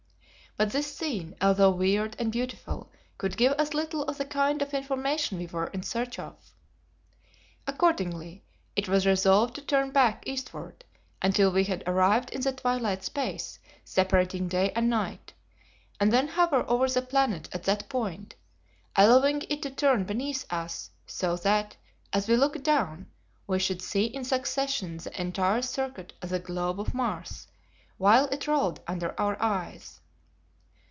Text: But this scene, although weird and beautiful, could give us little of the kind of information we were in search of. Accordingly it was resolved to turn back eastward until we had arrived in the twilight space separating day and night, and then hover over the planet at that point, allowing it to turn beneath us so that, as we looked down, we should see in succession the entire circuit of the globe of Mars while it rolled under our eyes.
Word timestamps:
But 0.57 0.71
this 0.73 0.93
scene, 0.93 1.33
although 1.41 1.71
weird 1.71 2.17
and 2.19 2.29
beautiful, 2.29 2.91
could 3.17 3.37
give 3.37 3.53
us 3.53 3.73
little 3.73 4.03
of 4.03 4.17
the 4.17 4.25
kind 4.25 4.61
of 4.61 4.73
information 4.73 5.37
we 5.37 5.47
were 5.47 5.67
in 5.67 5.81
search 5.81 6.19
of. 6.19 6.35
Accordingly 7.65 8.43
it 8.75 8.89
was 8.89 9.05
resolved 9.07 9.55
to 9.55 9.61
turn 9.61 9.91
back 9.91 10.23
eastward 10.27 10.83
until 11.21 11.53
we 11.53 11.63
had 11.63 11.85
arrived 11.87 12.31
in 12.31 12.41
the 12.41 12.51
twilight 12.51 13.01
space 13.01 13.59
separating 13.85 14.49
day 14.49 14.73
and 14.75 14.89
night, 14.89 15.31
and 16.01 16.11
then 16.11 16.27
hover 16.27 16.65
over 16.69 16.89
the 16.89 17.01
planet 17.01 17.47
at 17.53 17.63
that 17.63 17.87
point, 17.87 18.35
allowing 18.97 19.43
it 19.43 19.61
to 19.61 19.71
turn 19.71 20.03
beneath 20.03 20.45
us 20.51 20.89
so 21.07 21.37
that, 21.37 21.77
as 22.11 22.27
we 22.27 22.35
looked 22.35 22.61
down, 22.63 23.07
we 23.47 23.57
should 23.57 23.81
see 23.81 24.03
in 24.03 24.25
succession 24.25 24.97
the 24.97 25.21
entire 25.21 25.61
circuit 25.61 26.11
of 26.21 26.27
the 26.27 26.39
globe 26.39 26.77
of 26.77 26.93
Mars 26.93 27.47
while 27.97 28.25
it 28.25 28.47
rolled 28.49 28.81
under 28.85 29.17
our 29.19 29.41
eyes. 29.41 29.97